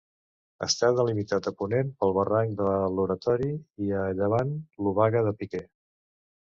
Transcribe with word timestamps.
Està 0.67 0.87
delimitat 0.99 1.49
a 1.51 1.53
ponent 1.59 1.91
pel 1.99 2.15
barranc 2.19 2.57
de 2.63 2.73
l'Oratori, 2.97 3.51
i 3.89 3.95
a 4.05 4.09
llevant 4.23 4.59
l'Obaga 4.85 5.27
de 5.31 5.41
Piquer. 5.43 5.67